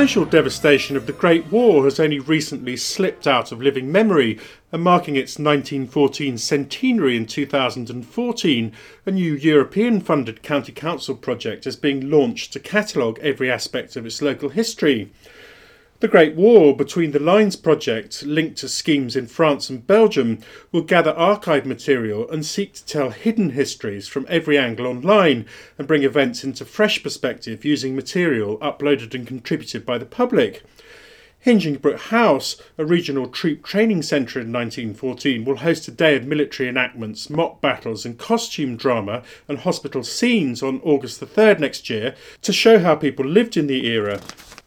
[0.00, 4.38] Social devastation of the Great War has only recently slipped out of living memory,
[4.72, 8.72] and marking its 1914 centenary in 2014,
[9.04, 14.06] a new European funded county council project is being launched to catalogue every aspect of
[14.06, 15.12] its local history.
[16.00, 20.38] The Great War Between the Lines project, linked to schemes in France and Belgium,
[20.72, 25.44] will gather archive material and seek to tell hidden histories from every angle online
[25.76, 30.62] and bring events into fresh perspective using material uploaded and contributed by the public.
[31.44, 36.70] Hinchingbrooke House, a regional troop training centre in 1914, will host a day of military
[36.70, 42.14] enactments, mock battles, and costume drama and hospital scenes on August the 3rd next year
[42.40, 44.18] to show how people lived in the era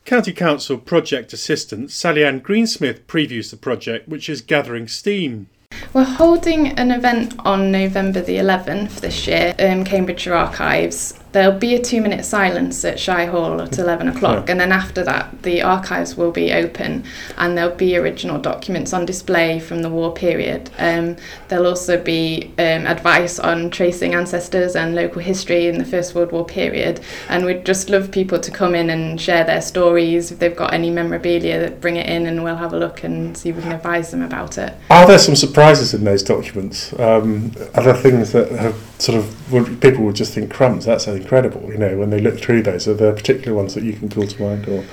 [0.05, 5.47] County Council project assistant Sally Ann Greensmith previews the project, which is gathering steam.
[5.93, 11.75] We're holding an event on November the 11th this year in Cambridgeshire Archives there'll be
[11.75, 15.61] a two minute silence at Shire Hall at 11 o'clock, and then after that, the
[15.61, 17.03] archives will be open
[17.37, 20.69] and there'll be original documents on display from the war period.
[20.77, 21.17] Um,
[21.47, 26.31] there'll also be um, advice on tracing ancestors and local history in the First World
[26.31, 30.31] War period, and we'd just love people to come in and share their stories.
[30.31, 33.35] If they've got any memorabilia, that bring it in and we'll have a look and
[33.35, 34.73] see if we can advise them about it.
[34.91, 36.93] Are there some surprises in those documents?
[36.99, 40.85] Um, are there things that have sort of people would just think crumbs?
[40.85, 42.87] That's a incredible, you know, when they look through those.
[42.87, 44.67] Are there particular ones that you can call to mind?
[44.67, 44.83] Or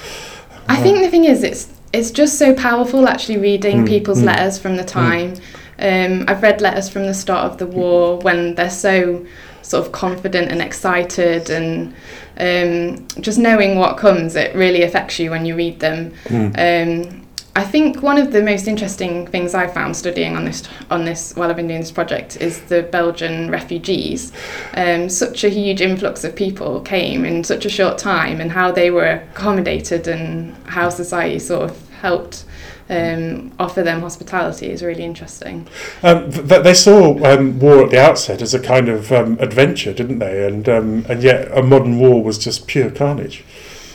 [0.68, 4.26] I think the thing is, it's it's just so powerful actually reading mm, people's mm,
[4.26, 4.88] letters from the mm.
[4.88, 5.34] time.
[5.34, 5.40] Mm.
[5.82, 9.26] Um, I've read letters from the start of the war when they're so
[9.62, 11.94] sort of confident and excited and
[12.38, 16.12] um, just knowing what comes, it really affects you when you read them.
[16.24, 17.08] Mm.
[17.08, 17.19] Um,
[17.56, 21.34] I think one of the most interesting things I found studying on this on this
[21.34, 24.32] while I've been doing this project is the Belgian refugees.
[24.74, 28.70] Um, such a huge influx of people came in such a short time, and how
[28.70, 32.44] they were accommodated and how society sort of helped
[32.88, 35.66] um, offer them hospitality is really interesting.
[36.04, 39.92] Um, th- they saw um, war at the outset as a kind of um, adventure,
[39.92, 40.46] didn't they?
[40.46, 43.44] And um, and yet a modern war was just pure carnage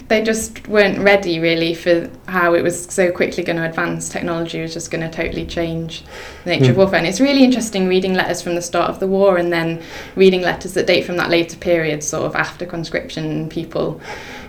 [0.08, 4.08] they just weren't ready really for how it was so quickly going to advance.
[4.08, 6.04] Technology was just going to totally change
[6.44, 6.70] the nature mm.
[6.70, 6.82] of hmm.
[6.82, 7.00] warfare.
[7.00, 9.82] And it's really interesting reading letters from the start of the war and then
[10.16, 14.00] reading letters that date from that later period, sort of after conscription, people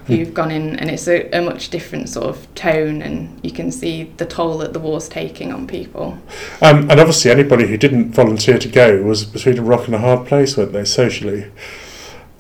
[0.07, 3.73] who've gone in, and it's a, a, much different sort of tone, and you can
[3.73, 6.17] see the toll that the war's taking on people.
[6.63, 9.99] Um, and obviously, anybody who didn't volunteer to go was between a rock and a
[9.99, 11.51] hard place, weren't they, socially?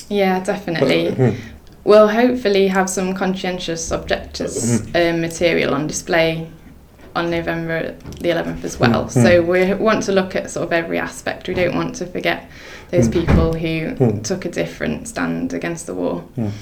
[0.09, 1.37] Yeah, definitely.
[1.87, 6.51] We'll hopefully have some conscientious objectors uh, material on display
[7.17, 9.05] on November the 11th as well.
[9.05, 9.11] Mm.
[9.11, 11.49] So we want to look at sort of every aspect.
[11.49, 12.51] We don't want to forget
[12.91, 13.13] those mm.
[13.13, 14.23] people who mm.
[14.23, 16.25] took a different stand against the war.
[16.37, 16.53] Mm.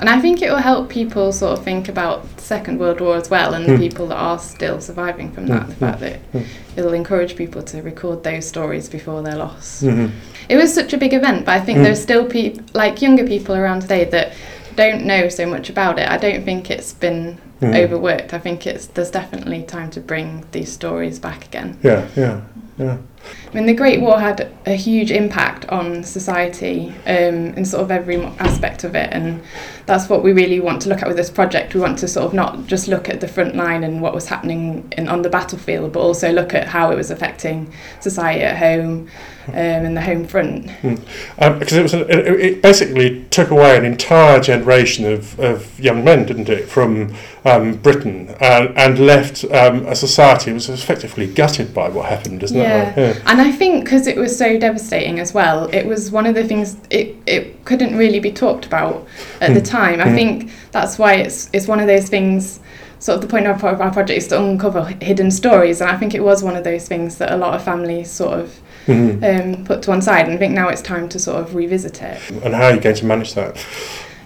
[0.00, 3.16] And I think it will help people sort of think about the Second World War
[3.16, 3.78] as well and the mm.
[3.78, 5.68] people that are still surviving from that.
[5.68, 6.20] The fact that
[6.76, 9.84] it'll encourage people to record those stories before they're lost.
[9.84, 10.16] Mm-hmm.
[10.48, 13.54] It was such a big event, but I think there's still people like younger people
[13.54, 14.32] around today that
[14.78, 16.08] don't know so much about it.
[16.08, 17.74] I don't think it's been mm.
[17.74, 18.32] overworked.
[18.32, 21.76] I think it's there's definitely time to bring these stories back again.
[21.82, 22.40] Yeah, yeah,
[22.78, 22.98] yeah.
[23.50, 27.90] I mean, the Great War had a huge impact on society um, in sort of
[27.90, 29.42] every aspect of it, and
[29.86, 31.74] that's what we really want to look at with this project.
[31.74, 34.28] We want to sort of not just look at the front line and what was
[34.28, 38.58] happening in, on the battlefield, but also look at how it was affecting society at
[38.58, 39.08] home
[39.48, 40.66] um, and the home front.
[40.66, 41.00] Mm.
[41.38, 46.04] Um, because it was it, it, basically took away an entire generation of, of young
[46.04, 47.14] men, didn't it, from
[47.46, 52.42] um, Britain, and, and left um, a society that was effectively gutted by what happened,
[52.42, 52.64] isn't yeah.
[52.64, 53.18] that Yeah.
[53.26, 56.44] And I think because it was so devastating as well, it was one of the
[56.44, 59.06] things it, it couldn't really be talked about
[59.40, 60.00] at the time.
[60.00, 60.14] I mm.
[60.14, 62.60] think that's why it's it's one of those things.
[63.00, 66.14] Sort of the point of our project is to uncover hidden stories, and I think
[66.14, 69.58] it was one of those things that a lot of families sort of mm-hmm.
[69.58, 70.26] um, put to one side.
[70.26, 72.18] And I think now it's time to sort of revisit it.
[72.42, 73.64] And how are you going to manage that?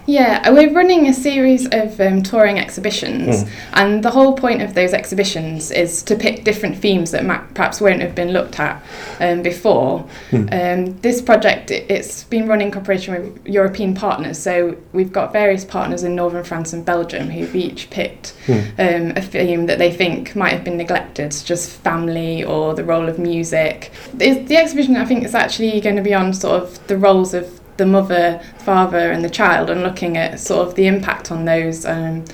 [0.05, 3.49] Yeah, we're running a series of um, touring exhibitions, mm.
[3.73, 7.79] and the whole point of those exhibitions is to pick different themes that ma- perhaps
[7.79, 8.83] won't have been looked at
[9.21, 10.05] um, before.
[10.31, 10.87] Mm.
[10.89, 15.31] Um, this project it, has been run in cooperation with European partners, so we've got
[15.31, 19.17] various partners in northern France and Belgium who've each picked mm.
[19.17, 23.19] a theme that they think might have been neglected, just family or the role of
[23.19, 23.91] music.
[24.13, 27.33] The, the exhibition, I think, is actually going to be on sort of the roles
[27.33, 31.45] of the mother, father, and the child, and looking at sort of the impact on
[31.45, 32.25] those, um,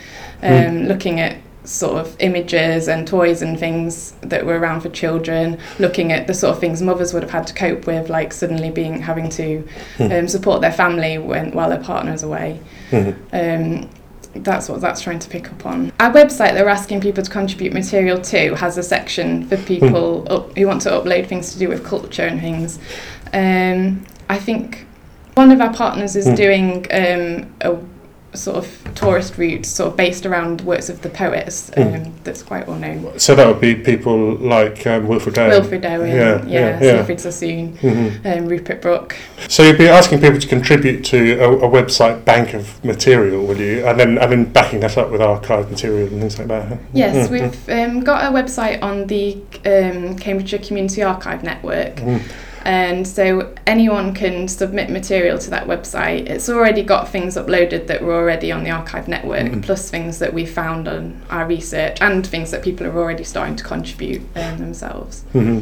[0.42, 0.88] um, mm.
[0.88, 6.12] looking at sort of images and toys and things that were around for children, looking
[6.12, 9.00] at the sort of things mothers would have had to cope with, like suddenly being
[9.02, 9.68] having to
[9.98, 10.20] mm.
[10.20, 12.60] um, support their family when while their partner's away.
[12.92, 13.84] Mm.
[13.84, 13.90] Um,
[14.44, 15.92] that's what that's trying to pick up on.
[16.00, 20.32] Our website that we're asking people to contribute material to has a section for people
[20.32, 22.80] up, who want to upload things to do with culture and things.
[23.34, 24.86] Um, I think
[25.36, 27.78] one of our partners is doing um, a
[28.38, 32.68] sort of tourist route sort of based around works of the poets um, that's quite
[32.68, 33.18] well known.
[33.18, 35.50] So that would be people like um, Wilfred Owen.
[35.50, 36.98] Wilfred Owen, Yeah, yeah, yeah, yeah.
[36.98, 38.38] Siegfried Sassoon, Mhm.
[38.38, 39.16] um, Rupert Brooke.
[39.48, 43.58] So you'd be asking people to contribute to a, a website bank of material, will
[43.60, 43.84] you?
[43.88, 46.68] And then and then backing that up with archived material and things like that.
[46.68, 46.76] huh?
[46.94, 47.32] Yes, Mhm.
[47.32, 51.96] we've um, got a website on the um, Cambridgeshire Community Archive Network.
[51.96, 52.22] Mm.
[52.66, 56.28] And so anyone can submit material to that website.
[56.30, 59.62] It's already got things uploaded that were already on the archive network, Mhm.
[59.62, 63.56] plus things that we found on our research and things that people are already starting
[63.56, 65.24] to contribute um, themselves.
[65.34, 65.62] Mhm.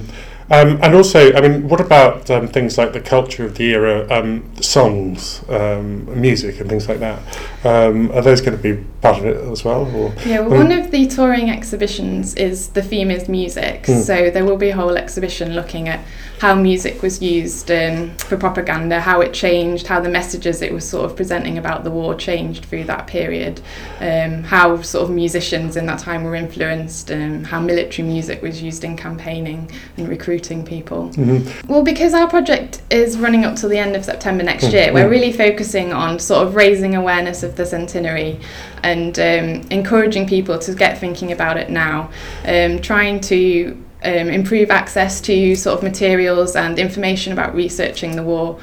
[0.50, 4.08] Um, and also, I mean, what about um, things like the culture of the era,
[4.10, 7.20] um, songs, um, music, and things like that?
[7.66, 9.86] Um, are those going to be part of it as well?
[9.94, 13.84] Or Yeah, well, one of the touring exhibitions is the theme is music.
[13.84, 14.02] Mm.
[14.04, 16.00] So there will be a whole exhibition looking at
[16.40, 20.88] how music was used um, for propaganda, how it changed, how the messages it was
[20.88, 23.60] sort of presenting about the war changed through that period,
[24.00, 28.62] um, how sort of musicians in that time were influenced, um, how military music was
[28.62, 31.10] used in campaigning and recruiting people.
[31.16, 31.68] Mhm.
[31.68, 34.94] Well, because our project is running up till the end of September next Mm, year,
[34.94, 35.10] we're mm.
[35.12, 38.40] really focusing on sort of raising awareness of the centenary
[38.84, 42.10] and um, encouraging people to get thinking about it now,
[42.48, 48.24] um, trying to um, improve access to sort of materials and information about researching the
[48.24, 48.58] war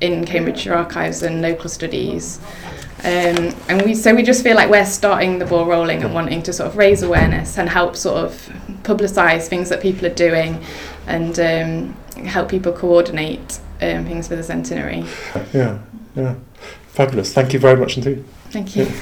[0.00, 2.40] in Cambridgeshire archives and local studies.
[3.02, 6.42] Um, and we so we just feel like we're starting the ball rolling and wanting
[6.42, 8.32] to sort of raise awareness and help sort of
[8.82, 10.62] publicise things that people are doing
[11.06, 15.06] and um, help people coordinate um, things for the centenary.
[15.54, 15.78] yeah,
[16.14, 16.34] yeah,
[16.88, 17.32] fabulous.
[17.32, 18.24] Thank you very much indeed.
[18.50, 18.84] Thank you.
[18.84, 18.92] All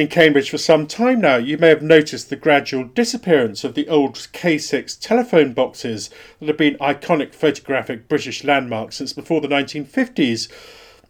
[0.00, 3.86] in Cambridge for some time now, you may have noticed the gradual disappearance of the
[3.86, 10.48] old K6 telephone boxes that have been iconic photographic British landmarks since before the 1950s,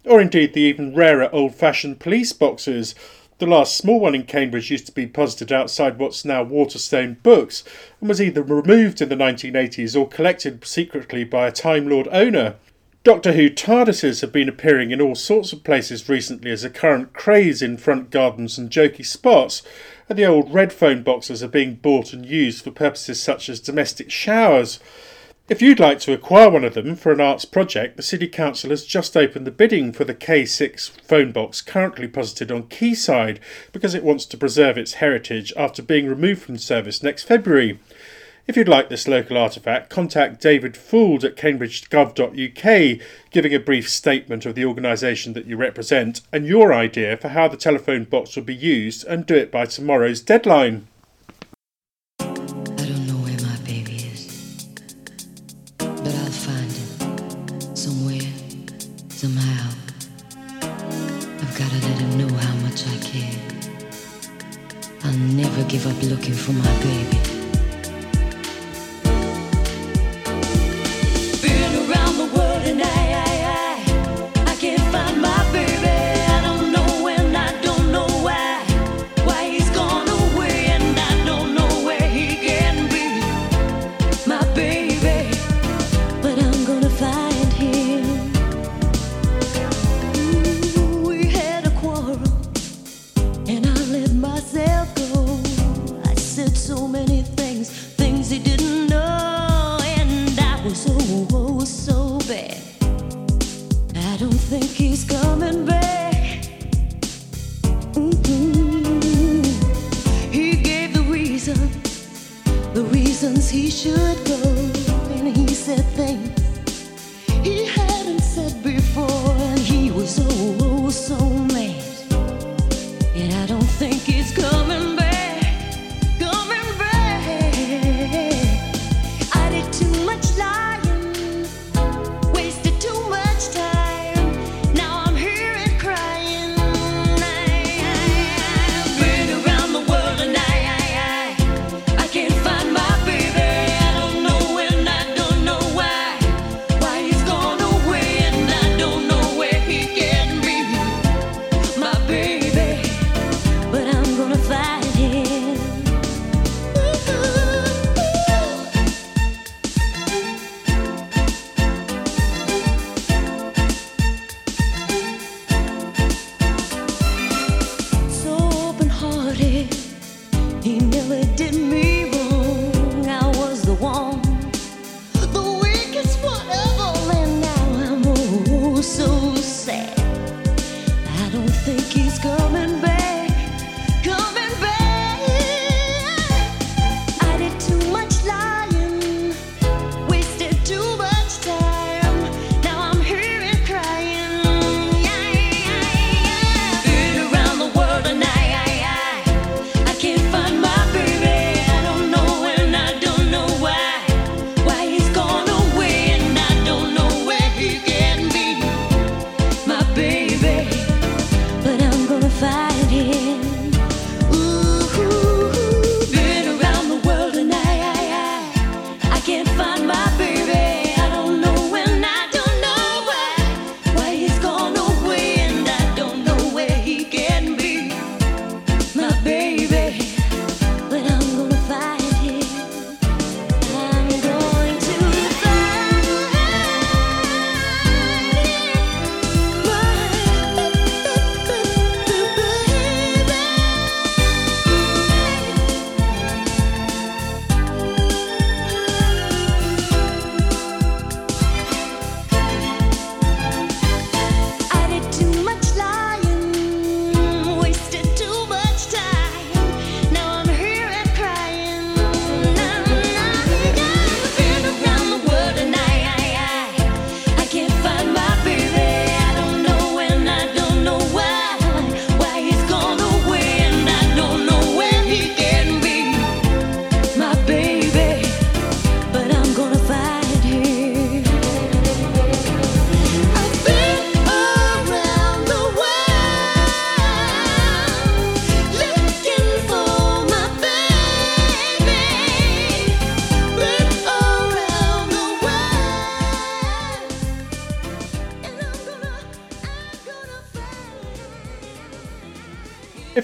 [0.05, 2.97] or indeed the even rarer old fashioned police boxes.
[3.38, 7.62] The last small one in Cambridge used to be posited outside what's now Waterstone Books
[8.01, 12.57] and was either removed in the 1980s or collected secretly by a Time Lord owner.
[13.03, 17.14] Doctor Who TARDISes have been appearing in all sorts of places recently as a current
[17.14, 19.62] craze in front gardens and jokey spots,
[20.07, 23.59] and the old red phone boxes are being bought and used for purposes such as
[23.59, 24.80] domestic showers.
[25.48, 28.68] If you'd like to acquire one of them for an arts project, the City Council
[28.68, 33.40] has just opened the bidding for the K6 phone box currently posited on Quayside
[33.72, 37.80] because it wants to preserve its heritage after being removed from service next February.
[38.51, 44.44] If you'd like this local artefact, contact David Fould at cambridge.gov.uk, giving a brief statement
[44.44, 48.42] of the organisation that you represent and your idea for how the telephone box will
[48.42, 50.88] be used and do it by tomorrow's deadline.
[52.18, 54.66] I don't know where my baby is,
[55.78, 58.32] but I'll find him somewhere,
[59.11, 59.70] somehow.
[60.61, 63.30] I've gotta let him know how much I care.
[65.05, 67.29] I'll never give up looking for my baby.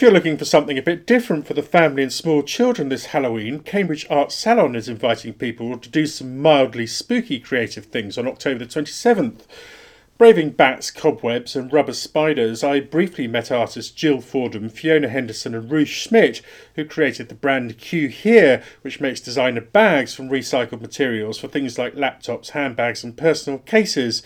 [0.06, 3.58] You're looking for something a bit different for the family and small children this Halloween,
[3.58, 8.64] Cambridge Art Salon is inviting people to do some mildly spooky creative things on October
[8.64, 9.40] the 27th.
[10.16, 15.68] Braving bats, cobwebs, and rubber spiders, I briefly met artists Jill Fordham, Fiona Henderson, and
[15.68, 16.40] Ruth Schmidt,
[16.76, 21.78] who created the brand Q Here, which makes designer bags from recycled materials for things
[21.78, 24.22] like laptops, handbags, and personal cases.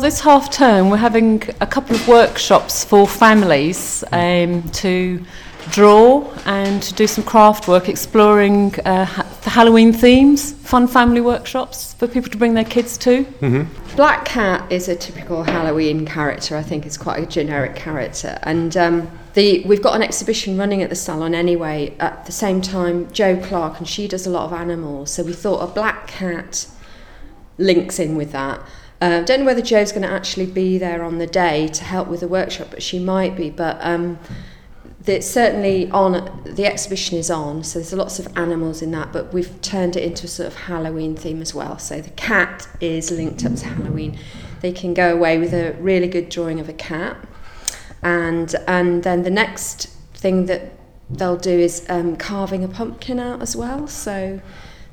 [0.00, 5.22] This half term, we're having a couple of workshops for families um, to
[5.70, 11.20] draw and to do some craft work exploring uh, ha- the Halloween themes, fun family
[11.20, 13.24] workshops for people to bring their kids to.
[13.94, 16.56] Black Cat is a typical Halloween character.
[16.56, 20.82] I think it's quite a generic character, and um, the we've got an exhibition running
[20.82, 21.94] at the salon anyway.
[22.00, 25.34] At the same time, Joe Clark and she does a lot of animals, so we
[25.34, 26.66] thought a black cat
[27.58, 28.60] links in with that.
[29.00, 32.08] Uh, don't know whether Joe's going to actually be there on the day to help
[32.08, 33.48] with the workshop, but she might be.
[33.48, 34.18] But um,
[35.06, 36.42] it's certainly on.
[36.44, 39.12] The exhibition is on, so there's lots of animals in that.
[39.12, 41.78] But we've turned it into a sort of Halloween theme as well.
[41.78, 44.18] So the cat is linked up to Halloween.
[44.60, 47.16] They can go away with a really good drawing of a cat,
[48.02, 50.72] and and then the next thing that
[51.08, 53.86] they'll do is um, carving a pumpkin out as well.
[53.88, 54.40] So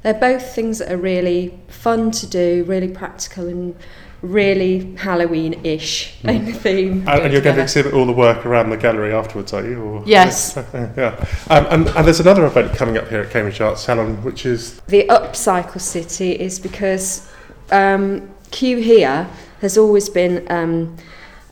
[0.08, 3.76] they're both things that are really fun to do, really practical and
[4.22, 7.06] really Halloween-ish in the theme.
[7.10, 9.82] And, and you're going to exhibit all the work around the gallery afterwards, are you?
[9.82, 10.04] Or?
[10.06, 10.56] Yes.
[10.74, 11.26] yeah.
[11.50, 14.80] Um, and, and there's another event coming up here at Cambridge Arts Salon, which is
[14.88, 17.30] The Upcycle City is because
[17.72, 19.30] um, Q here
[19.60, 20.96] has always been um,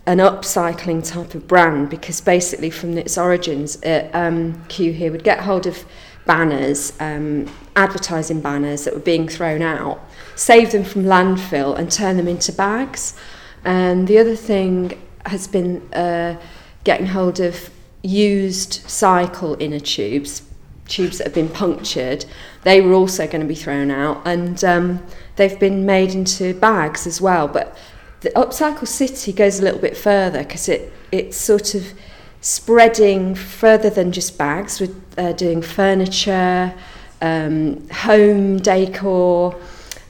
[0.06, 5.26] an upcycling type of brand because basically from its origins, uh, um, Q here would
[5.26, 5.84] get hold of
[6.26, 10.00] banners, um, advertising banners that were being thrown out,
[10.36, 13.18] save them from landfill and turn them into bags.
[13.64, 16.40] And the other thing has been uh,
[16.84, 17.70] getting hold of
[18.02, 20.44] used cycle inner tubes,
[20.88, 22.26] tubes that have been punctured.
[22.64, 25.06] They were also going to be thrown out, and um,
[25.36, 27.48] they've been made into bags as well.
[27.48, 27.76] But
[28.22, 31.94] the Upcycle City goes a little bit further because it it's sort of
[32.42, 34.80] spreading further than just bags.
[34.80, 36.74] We're uh, doing furniture,
[37.22, 39.60] um, home decor,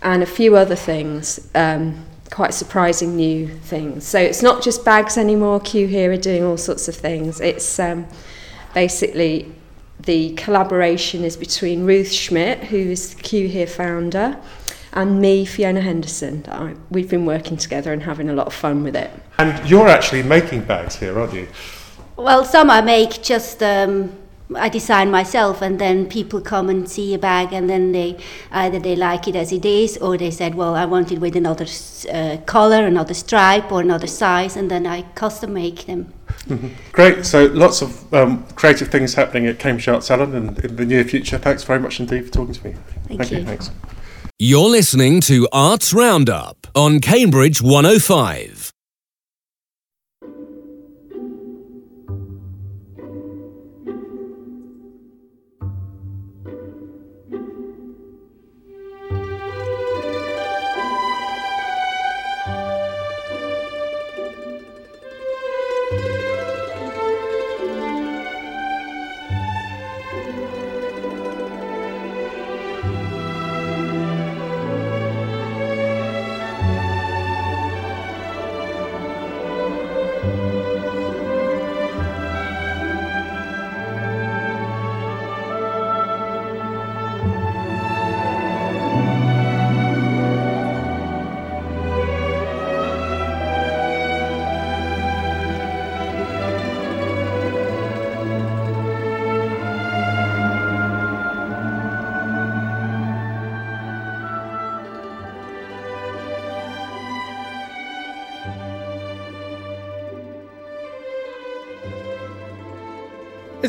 [0.02, 1.50] and a few other things.
[1.56, 4.06] Um, quite surprising new things.
[4.06, 5.60] So it's not just bags anymore.
[5.60, 7.40] Q here are doing all sorts of things.
[7.40, 8.08] It's um,
[8.74, 9.54] basically
[10.00, 14.38] the collaboration is between Ruth Schmidt, who is the Q here founder,
[14.94, 16.46] and me, Fiona Henderson.
[16.50, 19.12] I, we've been working together and having a lot of fun with it.
[19.38, 21.48] And you're actually making bags here, aren't you?
[22.18, 24.16] Well, some I make just um,
[24.54, 28.18] I design myself, and then people come and see a bag, and then they
[28.52, 31.36] either they like it as it is, or they said, "Well, I want it with
[31.36, 31.66] another
[32.12, 36.14] uh, color, another stripe, or another size," and then I custom make them.
[36.92, 37.26] Great.
[37.26, 41.04] So lots of um, creative things happening at Cambridge Art Salon and in the near
[41.04, 41.38] future.
[41.38, 42.76] Thanks very much indeed for talking to me.
[43.08, 43.40] Thank you.
[43.40, 43.46] you.
[43.46, 43.72] Thanks.
[44.38, 48.75] You're listening to Arts Roundup on Cambridge 105.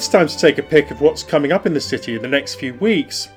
[0.06, 2.28] It's time to take a pick of what's coming up in the city in the
[2.28, 3.28] next few weeks.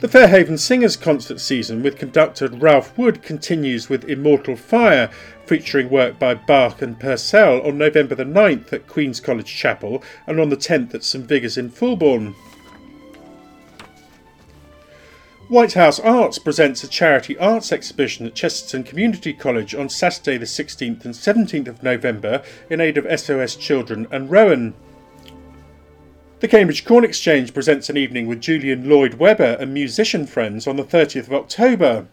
[0.00, 5.08] The Fairhaven Singers concert season with conductor Ralph Wood continues with Immortal Fire,
[5.46, 10.40] featuring work by Bach and Purcell on November the 9th at Queen's College Chapel and
[10.40, 12.34] on the 10th at St Vigor's in Fulbourn.
[15.46, 20.44] White House Arts presents a charity arts exhibition at Chesterton Community College on Saturday the
[20.44, 24.74] 16th and 17th of November in aid of SOS Children and Rowan.
[26.40, 30.76] The Cambridge Corn Exchange presents an evening with Julian Lloyd Webber and musician friends on
[30.76, 32.08] the 30th of October.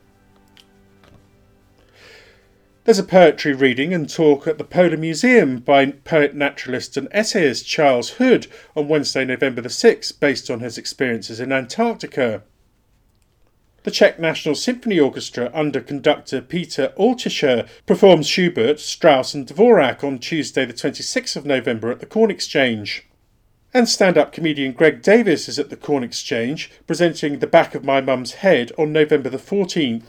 [2.83, 7.67] There's a poetry reading and talk at the Polar Museum by poet, naturalist, and essayist
[7.67, 8.45] Charles Hood
[8.75, 12.43] on Wednesday, November the 6th, based on his experiences in Antarctica.
[13.83, 20.19] The Czech National Symphony Orchestra under conductor Peter Altrichter performs Schubert, Strauss, and Dvorak on
[20.19, 23.07] Tuesday, the 26th of November at the Corn Exchange.
[23.73, 27.85] And stand up comedian Greg Davies is at the Corn Exchange presenting The Back of
[27.85, 30.03] My Mum's Head on November the 14th.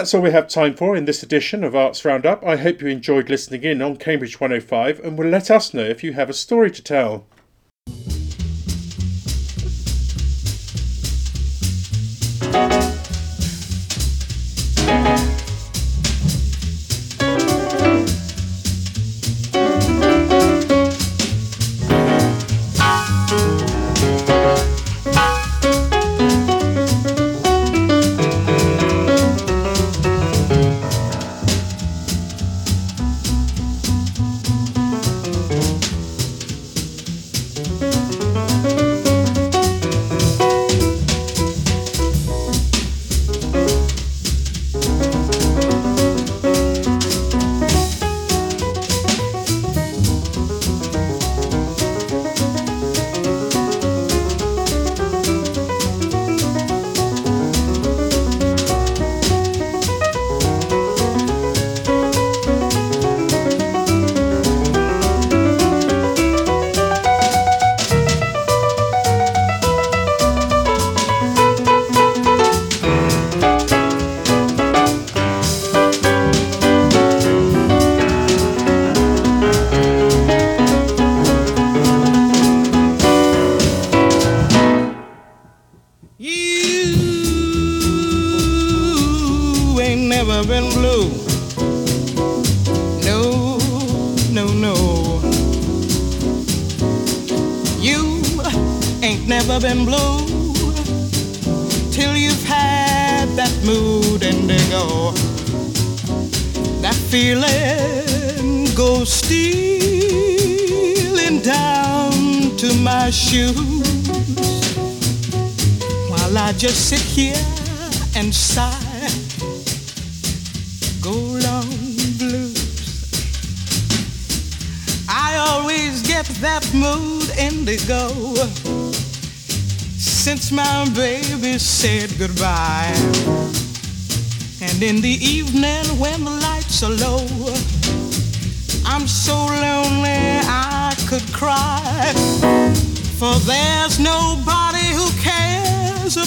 [0.00, 2.42] That's all we have time for in this edition of Arts Roundup.
[2.42, 6.02] I hope you enjoyed listening in on Cambridge 105 and will let us know if
[6.02, 7.26] you have a story to tell.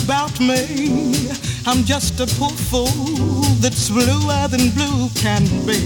[0.04, 1.30] About me.
[1.66, 5.80] I'm just a poor fool that's bluer than blue can be.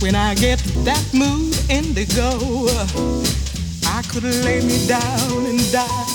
[0.00, 2.66] When I get that mood indigo,
[3.86, 6.11] I could lay me down and die.